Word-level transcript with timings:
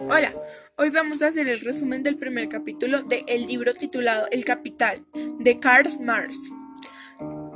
Hola, 0.00 0.34
hoy 0.76 0.90
vamos 0.90 1.22
a 1.22 1.28
hacer 1.28 1.48
el 1.48 1.60
resumen 1.60 2.02
del 2.02 2.16
primer 2.16 2.48
capítulo 2.48 3.02
de 3.02 3.24
el 3.28 3.46
libro 3.46 3.72
titulado 3.74 4.26
El 4.30 4.44
Capital 4.44 5.04
de 5.38 5.58
Karl 5.58 5.88
Marx. 6.00 6.50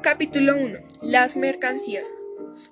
Capítulo 0.03 0.57
1. 0.57 0.79
Las 1.03 1.37
mercancías. 1.37 2.09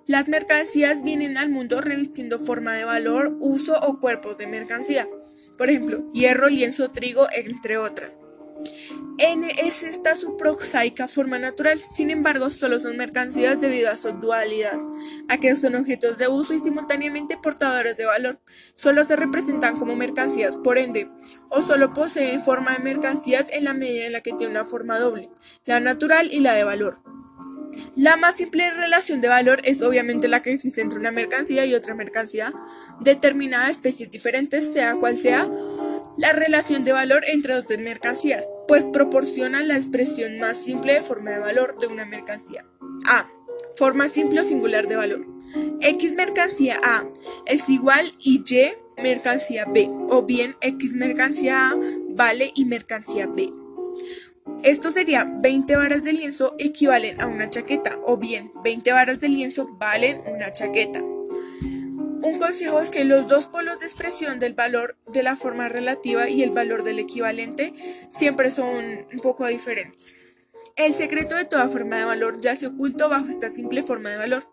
Las 0.07 0.29
mercancías 0.29 1.03
vienen 1.03 1.37
al 1.37 1.49
mundo 1.49 1.81
revistiendo 1.81 2.39
forma 2.39 2.75
de 2.75 2.85
valor, 2.85 3.37
uso 3.41 3.79
o 3.81 3.99
cuerpos 3.99 4.37
de 4.39 4.47
mercancía. 4.47 5.09
Por 5.59 5.69
ejemplo, 5.69 6.11
hierro, 6.13 6.49
lienzo, 6.49 6.91
trigo, 6.91 7.27
entre 7.33 7.77
otras. 7.77 8.21
N 9.19 9.49
es 9.59 9.83
esta 9.83 10.15
su 10.15 10.37
prosaica 10.37 11.09
forma 11.09 11.39
natural, 11.39 11.81
sin 11.95 12.11
embargo, 12.11 12.51
solo 12.51 12.79
son 12.79 12.97
mercancías 12.97 13.61
debido 13.61 13.91
a 13.91 13.97
su 13.97 14.13
dualidad, 14.13 14.79
a 15.29 15.39
que 15.39 15.57
son 15.57 15.75
objetos 15.75 16.19
de 16.19 16.29
uso 16.29 16.53
y 16.53 16.61
simultáneamente 16.61 17.39
portadores 17.39 17.97
de 17.97 18.05
valor. 18.05 18.41
Solo 18.75 19.05
se 19.05 19.17
representan 19.17 19.77
como 19.77 19.97
mercancías, 19.97 20.57
por 20.57 20.77
ende, 20.77 21.11
o 21.49 21.63
solo 21.63 21.93
poseen 21.93 22.43
forma 22.43 22.73
de 22.73 22.81
mercancías 22.81 23.47
en 23.51 23.65
la 23.65 23.73
medida 23.73 24.07
en 24.07 24.13
la 24.13 24.21
que 24.21 24.33
tienen 24.33 24.57
una 24.57 24.65
forma 24.65 24.99
doble, 24.99 25.31
la 25.65 25.81
natural 25.81 26.31
y 26.31 26.41
la 26.41 26.55
de 26.55 26.65
valor. 26.65 27.01
La 27.95 28.17
más 28.17 28.37
simple 28.37 28.71
relación 28.71 29.21
de 29.21 29.29
valor 29.29 29.61
es 29.65 29.81
obviamente 29.83 30.29
la 30.29 30.43
que 30.43 30.53
existe 30.53 30.83
entre 30.83 30.99
una 30.99 31.11
mercancía 31.11 31.65
y 31.65 31.75
otra 31.75 31.95
mercancía, 31.95 32.53
determinada 33.01 33.71
especies 33.71 34.11
diferentes, 34.11 34.73
sea 34.73 34.95
cual 34.97 35.17
sea, 35.17 35.49
la 36.17 36.33
relación 36.33 36.85
de 36.85 36.93
valor 36.93 37.25
entre 37.27 37.55
dos 37.55 37.67
mercancías, 37.79 38.49
pues 38.69 38.85
proporciona 38.85 39.63
la 39.63 39.77
expresión 39.77 40.39
más 40.39 40.57
simple 40.57 40.95
de 40.95 41.03
forma 41.03 41.33
de 41.33 41.39
valor 41.39 41.77
de 41.79 41.87
una 41.87 42.05
mercancía. 42.05 42.65
A. 43.07 43.29
Forma 43.75 44.09
simple 44.09 44.41
o 44.41 44.45
singular 44.45 44.87
de 44.87 44.97
valor. 44.97 45.27
X 45.81 46.15
mercancía 46.15 46.81
A 46.83 47.07
es 47.47 47.69
igual 47.69 48.13
y 48.19 48.43
Y 48.47 49.03
mercancía 49.03 49.67
B, 49.67 49.91
o 50.09 50.23
bien 50.23 50.57
X 50.61 50.95
mercancía 50.95 51.71
A 51.71 51.77
vale 52.09 52.53
y 52.55 52.65
mercancía 52.65 53.27
B. 53.27 53.53
Esto 54.63 54.91
sería 54.91 55.25
20 55.25 55.77
varas 55.77 56.03
de 56.03 56.13
lienzo 56.13 56.55
equivalen 56.59 57.21
a 57.21 57.27
una 57.27 57.51
chaqueta, 57.51 57.99
o 58.05 58.17
bien 58.17 58.51
20 58.65 58.93
varas 58.93 59.21
de 59.21 59.29
lienzo 59.29 59.67
valen 59.79 60.23
una 60.27 60.53
chaqueta. 60.53 61.03
Un 62.23 62.39
consejo 62.39 62.81
es 62.81 62.91
que 62.91 63.05
los 63.05 63.29
dos 63.29 63.47
polos 63.47 63.79
de 63.79 63.87
expresión 63.87 64.39
del 64.39 64.55
valor 64.55 64.97
de 65.07 65.23
la 65.23 65.37
forma 65.37 65.69
relativa 65.69 66.29
y 66.29 66.43
el 66.43 66.51
valor 66.51 66.83
del 66.83 66.99
equivalente 66.99 67.73
siempre 68.11 68.51
son 68.51 69.07
un 69.13 69.21
poco 69.21 69.47
diferentes. 69.47 70.17
El 70.77 70.93
secreto 70.93 71.37
de 71.37 71.45
toda 71.47 71.69
forma 71.69 71.97
de 71.99 72.05
valor 72.05 72.41
ya 72.41 72.55
se 72.55 72.67
oculto 72.67 73.09
bajo 73.09 73.29
esta 73.29 73.49
simple 73.49 73.83
forma 73.83 74.11
de 74.11 74.19
valor. 74.19 74.47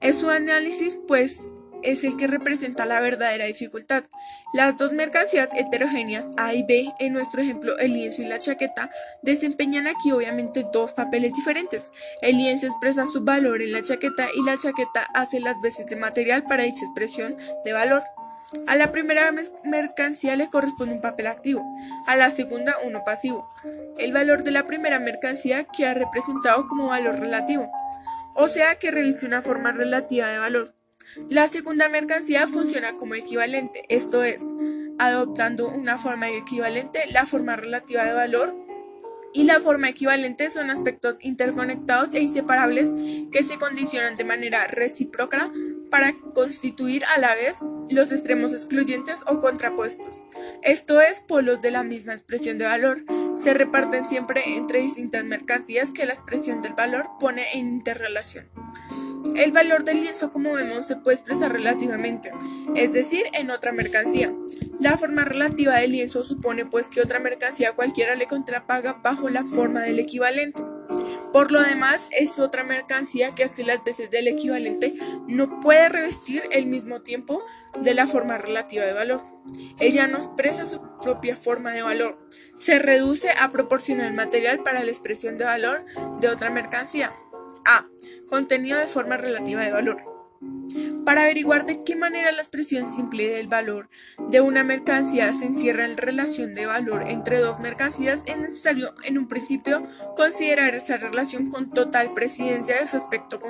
Es 0.00 0.16
su 0.16 0.30
análisis, 0.30 0.96
pues 1.06 1.46
es 1.82 2.04
el 2.04 2.16
que 2.16 2.26
representa 2.26 2.86
la 2.86 3.00
verdadera 3.00 3.46
dificultad. 3.46 4.04
Las 4.52 4.76
dos 4.76 4.92
mercancías 4.92 5.50
heterogéneas 5.54 6.30
A 6.36 6.54
y 6.54 6.62
B, 6.62 6.92
en 6.98 7.12
nuestro 7.12 7.42
ejemplo 7.42 7.78
el 7.78 7.92
lienzo 7.92 8.22
y 8.22 8.26
la 8.26 8.38
chaqueta, 8.38 8.90
desempeñan 9.22 9.86
aquí 9.86 10.12
obviamente 10.12 10.66
dos 10.72 10.92
papeles 10.94 11.32
diferentes. 11.32 11.90
El 12.22 12.36
lienzo 12.36 12.66
expresa 12.66 13.06
su 13.06 13.22
valor 13.22 13.62
en 13.62 13.72
la 13.72 13.82
chaqueta 13.82 14.28
y 14.34 14.44
la 14.44 14.58
chaqueta 14.58 15.06
hace 15.14 15.40
las 15.40 15.60
veces 15.60 15.86
de 15.86 15.96
material 15.96 16.44
para 16.44 16.64
dicha 16.64 16.84
expresión 16.84 17.36
de 17.64 17.72
valor. 17.72 18.02
A 18.66 18.76
la 18.76 18.92
primera 18.92 19.30
mercancía 19.64 20.34
le 20.34 20.48
corresponde 20.48 20.94
un 20.94 21.02
papel 21.02 21.26
activo, 21.26 21.62
a 22.06 22.16
la 22.16 22.30
segunda 22.30 22.76
uno 22.82 23.04
pasivo. 23.04 23.46
El 23.98 24.14
valor 24.14 24.42
de 24.42 24.52
la 24.52 24.64
primera 24.64 24.98
mercancía 24.98 25.64
queda 25.64 25.92
representado 25.92 26.66
como 26.66 26.88
valor 26.88 27.20
relativo, 27.20 27.70
o 28.34 28.48
sea 28.48 28.76
que 28.76 28.90
reviste 28.90 29.26
una 29.26 29.42
forma 29.42 29.72
relativa 29.72 30.28
de 30.28 30.38
valor. 30.38 30.77
La 31.28 31.48
segunda 31.48 31.88
mercancía 31.88 32.46
funciona 32.46 32.96
como 32.96 33.14
equivalente, 33.14 33.84
esto 33.88 34.22
es, 34.22 34.42
adoptando 34.98 35.68
una 35.68 35.98
forma 35.98 36.28
equivalente, 36.30 37.00
la 37.10 37.26
forma 37.26 37.56
relativa 37.56 38.04
de 38.04 38.12
valor 38.12 38.68
y 39.32 39.44
la 39.44 39.60
forma 39.60 39.88
equivalente 39.88 40.48
son 40.50 40.70
aspectos 40.70 41.16
interconectados 41.20 42.14
e 42.14 42.20
inseparables 42.20 42.88
que 43.30 43.42
se 43.42 43.58
condicionan 43.58 44.16
de 44.16 44.24
manera 44.24 44.66
recíproca 44.66 45.52
para 45.90 46.14
constituir 46.34 47.04
a 47.04 47.20
la 47.20 47.34
vez 47.34 47.58
los 47.90 48.10
extremos 48.10 48.52
excluyentes 48.52 49.20
o 49.26 49.40
contrapuestos. 49.40 50.18
Esto 50.62 51.00
es, 51.00 51.20
polos 51.20 51.60
de 51.60 51.70
la 51.70 51.82
misma 51.82 52.14
expresión 52.14 52.58
de 52.58 52.64
valor. 52.64 53.04
Se 53.36 53.54
reparten 53.54 54.08
siempre 54.08 54.56
entre 54.56 54.80
distintas 54.80 55.24
mercancías 55.24 55.92
que 55.92 56.06
la 56.06 56.14
expresión 56.14 56.62
del 56.62 56.72
valor 56.72 57.08
pone 57.20 57.44
en 57.52 57.68
interrelación. 57.68 58.48
El 59.36 59.52
valor 59.52 59.84
del 59.84 60.00
lienzo, 60.00 60.30
como 60.32 60.52
vemos, 60.52 60.86
se 60.86 60.96
puede 60.96 61.16
expresar 61.16 61.52
relativamente, 61.52 62.32
es 62.74 62.92
decir, 62.92 63.24
en 63.32 63.50
otra 63.50 63.72
mercancía. 63.72 64.32
La 64.80 64.96
forma 64.96 65.24
relativa 65.24 65.76
del 65.76 65.92
lienzo 65.92 66.24
supone 66.24 66.64
pues 66.64 66.88
que 66.88 67.00
otra 67.00 67.18
mercancía 67.18 67.72
cualquiera 67.72 68.14
le 68.14 68.26
contrapaga 68.26 69.00
bajo 69.02 69.28
la 69.28 69.44
forma 69.44 69.82
del 69.82 69.98
equivalente. 69.98 70.62
Por 71.32 71.52
lo 71.52 71.62
demás, 71.62 72.08
es 72.18 72.38
otra 72.38 72.64
mercancía 72.64 73.34
que 73.34 73.44
hace 73.44 73.64
las 73.64 73.84
veces 73.84 74.10
del 74.10 74.28
equivalente 74.28 74.94
no 75.26 75.60
puede 75.60 75.88
revestir 75.88 76.42
el 76.50 76.66
mismo 76.66 77.02
tiempo 77.02 77.44
de 77.82 77.94
la 77.94 78.06
forma 78.06 78.38
relativa 78.38 78.84
de 78.84 78.94
valor. 78.94 79.22
Ella 79.78 80.06
no 80.06 80.18
expresa 80.18 80.66
su 80.66 80.80
propia 81.02 81.36
forma 81.36 81.72
de 81.72 81.82
valor, 81.82 82.18
se 82.56 82.78
reduce 82.78 83.30
a 83.30 83.50
proporcionar 83.50 84.12
material 84.14 84.62
para 84.62 84.82
la 84.82 84.90
expresión 84.90 85.38
de 85.38 85.44
valor 85.44 85.84
de 86.20 86.28
otra 86.28 86.50
mercancía. 86.50 87.12
A. 87.64 87.86
Contenido 88.28 88.78
de 88.78 88.86
forma 88.86 89.16
relativa 89.16 89.62
de 89.62 89.72
valor. 89.72 90.17
Para 91.04 91.22
averiguar 91.22 91.64
de 91.64 91.82
qué 91.84 91.96
manera 91.96 92.30
la 92.32 92.42
expresión 92.42 92.92
simple 92.92 93.28
del 93.28 93.48
valor 93.48 93.88
de 94.28 94.40
una 94.40 94.62
mercancía 94.62 95.32
se 95.32 95.46
encierra 95.46 95.86
en 95.86 95.96
relación 95.96 96.54
de 96.54 96.66
valor 96.66 97.08
entre 97.08 97.40
dos 97.40 97.60
mercancías, 97.60 98.22
es 98.26 98.38
necesario 98.38 98.94
en 99.04 99.18
un 99.18 99.26
principio 99.26 99.86
considerar 100.16 100.74
esa 100.74 100.98
relación 100.98 101.50
con 101.50 101.70
total 101.70 102.12
presidencia 102.12 102.78
de 102.78 102.86
su 102.86 102.98
aspecto 102.98 103.40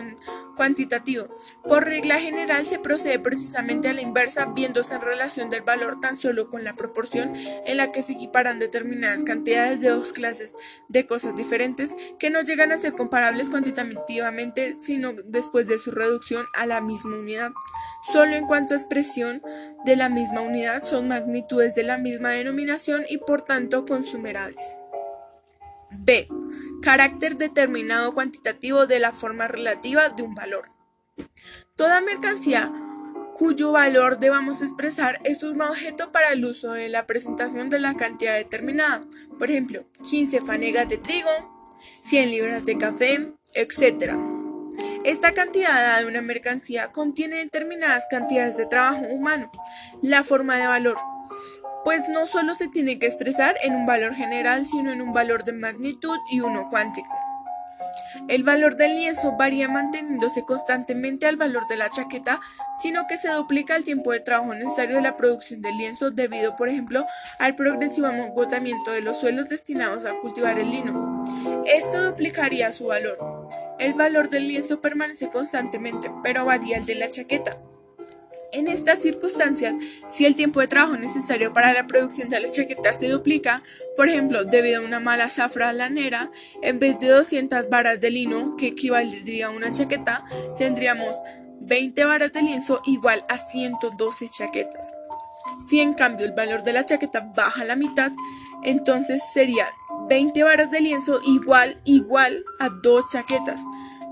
cuantitativo. 0.56 1.27
Por 1.65 1.84
regla 1.84 2.21
general 2.21 2.65
se 2.65 2.78
procede 2.78 3.19
precisamente 3.19 3.88
a 3.88 3.93
la 3.93 4.03
inversa, 4.03 4.47
viéndose 4.47 4.94
en 4.94 5.00
relación 5.03 5.50
del 5.50 5.62
valor 5.62 6.00
tan 6.00 6.16
solo 6.16 6.48
con 6.48 6.65
la 6.65 6.77
proporción 6.77 7.32
en 7.34 7.77
la 7.77 7.91
que 7.91 8.03
se 8.03 8.12
equiparan 8.12 8.60
determinadas 8.60 9.25
cantidades 9.25 9.81
de 9.81 9.88
dos 9.88 10.12
clases 10.12 10.54
de 10.88 11.06
cosas 11.06 11.34
diferentes 11.37 11.91
que 12.19 12.31
no 12.31 12.43
llegan 12.43 12.72
a 12.72 12.78
ser 12.78 12.94
comparables 12.94 13.50
cuantitativamente, 13.50 14.77
sino 14.77 15.12
después 15.25 15.66
de 15.66 15.78
su 15.78 15.91
reducción 15.91 16.47
a 16.54 16.66
la 16.66 16.78
misma 16.81 17.16
unidad. 17.16 17.53
Solo 18.12 18.33
en 18.33 18.47
cuanto 18.47 18.75
a 18.75 18.77
expresión 18.77 19.43
de 19.84 19.97
la 19.97 20.09
misma 20.09 20.41
unidad 20.41 20.83
son 20.83 21.09
magnitudes 21.09 21.75
de 21.75 21.83
la 21.83 21.99
misma 21.99 22.31
denominación 22.31 23.05
y 23.09 23.19
por 23.19 23.43
tanto 23.43 23.84
consumerables. 23.87 24.78
B. 25.91 26.28
Carácter 26.83 27.37
determinado 27.37 28.12
cuantitativo 28.12 28.87
de 28.87 28.99
la 28.99 29.12
forma 29.12 29.49
relativa 29.49 30.09
de 30.11 30.22
un 30.22 30.34
valor. 30.34 30.69
Toda 31.77 32.00
mercancía 32.00 32.72
cuyo 33.39 33.71
valor 33.71 34.19
debamos 34.19 34.62
expresar 34.62 35.21
es 35.22 35.45
un 35.45 35.62
objeto 35.62 36.10
para 36.10 36.33
el 36.33 36.45
uso 36.45 36.72
de 36.72 36.89
la 36.89 37.06
presentación 37.06 37.69
de 37.69 37.78
la 37.78 37.95
cantidad 37.95 38.34
determinada. 38.34 39.05
Por 39.39 39.49
ejemplo, 39.49 39.84
15 40.09 40.41
fanegas 40.41 40.89
de 40.89 40.99
trigo, 40.99 41.31
100 42.03 42.31
libras 42.31 42.65
de 42.65 42.78
café, 42.78 43.33
etc. 43.55 44.15
Esta 45.08 45.32
cantidad 45.32 45.98
de 45.98 46.06
una 46.06 46.20
mercancía 46.20 46.88
contiene 46.88 47.38
determinadas 47.38 48.06
cantidades 48.10 48.58
de 48.58 48.66
trabajo 48.66 49.06
humano, 49.06 49.50
la 50.02 50.22
forma 50.22 50.58
de 50.58 50.66
valor, 50.66 50.98
pues 51.82 52.10
no 52.10 52.26
solo 52.26 52.54
se 52.54 52.69
tiene 52.69 52.98
que 52.98 53.06
expresar 53.06 53.56
en 53.62 53.74
un 53.74 53.86
valor 53.86 54.14
general, 54.14 54.66
sino 54.66 54.92
en 54.92 55.00
un 55.00 55.14
valor 55.14 55.44
de 55.44 55.52
magnitud 55.52 56.18
y 56.30 56.41
uno 56.41 56.68
cuántico. 56.68 57.08
El 58.28 58.44
valor 58.44 58.76
del 58.76 58.97
lienzo 58.97 59.34
varía 59.34 59.66
manteniéndose 59.66 60.44
constantemente 60.44 61.24
al 61.24 61.36
valor 61.36 61.66
de 61.68 61.76
la 61.76 61.88
chaqueta, 61.88 62.38
sino 62.78 63.06
que 63.06 63.16
se 63.16 63.32
duplica 63.32 63.76
el 63.76 63.84
tiempo 63.84 64.12
de 64.12 64.20
trabajo 64.20 64.52
necesario 64.52 64.97
de 64.97 65.02
la 65.02 65.16
producción 65.16 65.62
del 65.62 65.78
lienzo 65.78 66.10
debido, 66.10 66.54
por 66.54 66.68
ejemplo, 66.68 67.06
al 67.38 67.54
progresivo 67.54 68.09
agotamiento 68.09 68.91
de 68.91 69.00
los 69.00 69.18
suelos 69.18 69.48
destinados 69.48 70.04
a 70.04 70.12
cultivar 70.21 70.59
el 70.59 70.71
lino. 70.71 71.24
Esto 71.65 72.04
duplicaría 72.04 72.74
su 72.74 72.88
valor. 72.88 73.37
El 73.78 73.95
valor 73.95 74.28
del 74.28 74.48
lienzo 74.48 74.80
permanece 74.80 75.28
constantemente, 75.28 76.10
pero 76.22 76.45
varía 76.45 76.78
el 76.78 76.86
de 76.86 76.97
la 76.97 77.10
chaqueta. 77.10 77.59
En 78.51 78.66
estas 78.66 79.01
circunstancias, 79.01 79.75
si 80.09 80.25
el 80.25 80.34
tiempo 80.34 80.60
de 80.60 80.69
trabajo 80.69 80.97
necesario 80.97 81.53
para 81.53 81.75
la 81.75 81.86
producción 81.86 82.30
de 82.30 82.41
la 82.41 82.51
chaqueta 82.51 82.95
se 82.95 83.09
duplica, 83.09 83.63
por 83.95 84.09
ejemplo, 84.09 84.45
debido 84.45 84.80
a 84.80 84.84
una 84.84 85.01
mala 85.01 85.28
zafra 85.28 85.72
lanera, 85.75 86.30
en 86.63 86.78
vez 86.78 86.98
de 86.98 87.09
200 87.09 87.69
varas 87.69 88.01
de 88.01 88.10
lino, 88.10 88.57
que 88.57 88.69
equivaldría 88.69 89.48
a 89.48 89.51
una 89.51 89.71
chaqueta, 89.71 90.24
tendríamos 90.57 91.15
20 91.60 92.04
varas 92.07 92.33
de 92.33 92.42
lienzo 92.42 92.81
igual 92.86 93.22
a 93.28 93.36
112 93.36 94.31
chaquetas. 94.31 94.95
Si 95.69 95.81
en 95.81 95.92
cambio 95.92 96.24
el 96.24 96.33
valor 96.33 96.63
de 96.63 96.72
la 96.72 96.86
chaqueta 96.86 97.21
baja 97.21 97.63
a 97.63 97.66
la 97.66 97.77
mitad, 97.77 98.13
entonces 98.65 99.22
sería 99.31 99.66
20 100.09 100.43
varas 100.43 100.71
de 100.71 100.81
lienzo 100.81 101.21
igual 101.27 101.81
igual 101.84 102.45
a 102.59 102.69
2 102.69 103.05
chaquetas. 103.10 103.60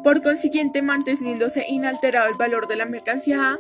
Por 0.05 0.23
consiguiente, 0.23 0.83
manteniéndose 0.83 1.65
inalterado 1.69 2.29
el 2.29 2.37
valor 2.37 2.69
de 2.69 2.77
la 2.77 2.87
mercancía 2.87 3.53
A, 3.53 3.59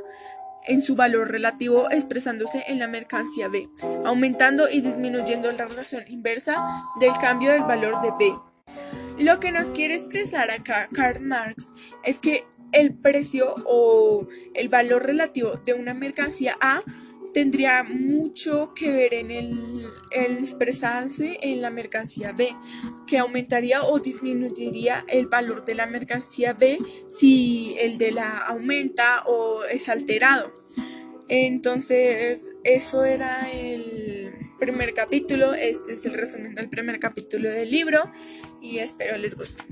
en 0.66 0.82
su 0.82 0.96
valor 0.96 1.30
relativo 1.30 1.90
expresándose 1.90 2.64
en 2.66 2.78
la 2.78 2.88
mercancía 2.88 3.48
B, 3.48 3.68
aumentando 4.04 4.68
y 4.68 4.80
disminuyendo 4.80 5.50
la 5.52 5.66
relación 5.66 6.04
inversa 6.08 6.66
del 7.00 7.12
cambio 7.20 7.52
del 7.52 7.62
valor 7.62 8.00
de 8.02 8.10
B. 8.18 8.34
Lo 9.18 9.40
que 9.40 9.52
nos 9.52 9.70
quiere 9.70 9.94
expresar 9.94 10.50
acá 10.50 10.88
Karl 10.92 11.20
Marx 11.22 11.70
es 12.04 12.18
que 12.18 12.44
el 12.72 12.94
precio 12.94 13.54
o 13.64 14.26
el 14.54 14.68
valor 14.68 15.06
relativo 15.06 15.54
de 15.64 15.72
una 15.72 15.94
mercancía 15.94 16.56
A 16.60 16.82
tendría 17.36 17.82
mucho 17.82 18.72
que 18.72 18.90
ver 18.90 19.12
en 19.12 19.30
el, 19.30 19.86
expresarse 20.10 21.38
en 21.42 21.60
la 21.60 21.68
mercancía 21.68 22.32
B, 22.32 22.48
que 23.06 23.18
aumentaría 23.18 23.82
o 23.82 23.98
disminuiría 23.98 25.04
el 25.06 25.26
valor 25.26 25.66
de 25.66 25.74
la 25.74 25.86
mercancía 25.86 26.54
B 26.54 26.78
si 27.10 27.76
el 27.78 27.98
de 27.98 28.12
la 28.12 28.38
aumenta 28.38 29.22
o 29.26 29.64
es 29.64 29.90
alterado. 29.90 30.58
Entonces, 31.28 32.48
eso 32.64 33.04
era 33.04 33.50
el 33.52 34.32
primer 34.58 34.94
capítulo. 34.94 35.52
Este 35.52 35.92
es 35.92 36.06
el 36.06 36.14
resumen 36.14 36.54
del 36.54 36.70
primer 36.70 36.98
capítulo 36.98 37.50
del 37.50 37.70
libro 37.70 38.10
y 38.62 38.78
espero 38.78 39.18
les 39.18 39.36
guste. 39.36 39.62